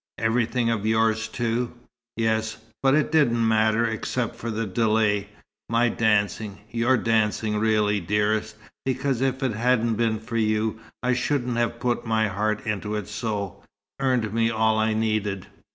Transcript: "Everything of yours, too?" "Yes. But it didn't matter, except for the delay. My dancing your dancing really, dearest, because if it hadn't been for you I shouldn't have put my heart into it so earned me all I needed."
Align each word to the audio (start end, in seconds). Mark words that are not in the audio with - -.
"Everything 0.17 0.71
of 0.71 0.83
yours, 0.83 1.27
too?" 1.27 1.75
"Yes. 2.17 2.57
But 2.81 2.95
it 2.95 3.11
didn't 3.11 3.47
matter, 3.47 3.85
except 3.85 4.35
for 4.35 4.49
the 4.49 4.65
delay. 4.65 5.29
My 5.69 5.89
dancing 5.89 6.57
your 6.71 6.97
dancing 6.97 7.59
really, 7.59 7.99
dearest, 7.99 8.55
because 8.83 9.21
if 9.21 9.43
it 9.43 9.53
hadn't 9.53 9.97
been 9.97 10.19
for 10.19 10.37
you 10.37 10.79
I 11.03 11.13
shouldn't 11.13 11.57
have 11.57 11.79
put 11.79 12.03
my 12.03 12.27
heart 12.29 12.65
into 12.65 12.95
it 12.95 13.07
so 13.09 13.61
earned 13.99 14.33
me 14.33 14.49
all 14.49 14.79
I 14.79 14.95
needed." 14.95 15.45